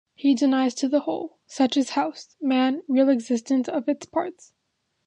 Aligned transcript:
He 0.15 0.33
denies 0.33 0.73
to 0.81 0.89
the 0.89 1.01
whole, 1.01 1.37
such 1.45 1.77
as 1.77 1.91
house, 1.91 2.35
man, 2.41 2.81
real 2.87 3.07
existence 3.09 3.69
of 3.69 3.87
its 3.87 4.07
parts. 4.07 4.51